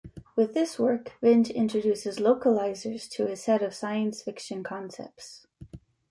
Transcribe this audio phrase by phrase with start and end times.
[0.35, 5.45] With this work, Vinge introduces "localizers" to his set of science-fiction concepts.